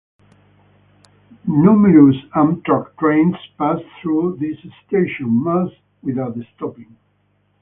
[1.45, 6.97] Numerous Amtrak trains pass through this station, most without stopping.